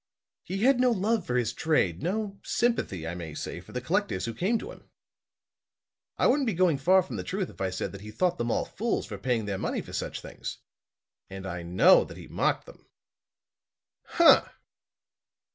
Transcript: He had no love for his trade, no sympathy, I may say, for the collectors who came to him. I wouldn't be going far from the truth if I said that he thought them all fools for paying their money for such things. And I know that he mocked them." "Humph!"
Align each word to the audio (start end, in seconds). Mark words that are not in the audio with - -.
He 0.41 0.63
had 0.63 0.79
no 0.79 0.89
love 0.89 1.27
for 1.27 1.35
his 1.37 1.53
trade, 1.53 2.01
no 2.01 2.39
sympathy, 2.43 3.07
I 3.07 3.13
may 3.13 3.35
say, 3.35 3.61
for 3.61 3.71
the 3.71 3.79
collectors 3.81 4.25
who 4.25 4.33
came 4.33 4.57
to 4.57 4.71
him. 4.71 4.89
I 6.17 6.25
wouldn't 6.25 6.47
be 6.47 6.55
going 6.55 6.79
far 6.79 7.03
from 7.03 7.17
the 7.17 7.23
truth 7.23 7.51
if 7.51 7.61
I 7.61 7.69
said 7.69 7.91
that 7.91 8.01
he 8.01 8.09
thought 8.09 8.39
them 8.39 8.49
all 8.49 8.65
fools 8.65 9.05
for 9.05 9.19
paying 9.19 9.45
their 9.45 9.59
money 9.59 9.79
for 9.79 9.93
such 9.93 10.19
things. 10.21 10.57
And 11.29 11.45
I 11.45 11.61
know 11.61 12.03
that 12.03 12.17
he 12.17 12.27
mocked 12.27 12.65
them." 12.65 12.87
"Humph!" 14.05 14.49